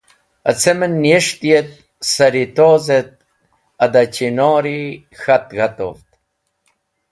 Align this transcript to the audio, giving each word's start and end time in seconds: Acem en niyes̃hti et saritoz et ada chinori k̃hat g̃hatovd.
Acem 0.49 0.79
en 0.85 0.93
niyes̃hti 1.03 1.49
et 1.59 1.71
saritoz 2.11 2.85
et 2.99 3.11
ada 3.83 4.01
chinori 4.13 4.81
k̃hat 5.19 5.45
g̃hatovd. 5.55 6.07